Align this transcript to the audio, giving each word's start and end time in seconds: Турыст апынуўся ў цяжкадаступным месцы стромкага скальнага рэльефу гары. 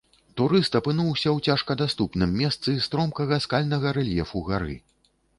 Турыст 0.39 0.75
апынуўся 0.77 1.29
ў 1.31 1.37
цяжкадаступным 1.51 2.33
месцы 2.41 2.73
стромкага 2.85 3.39
скальнага 3.45 3.91
рэльефу 3.99 4.43
гары. 4.49 4.79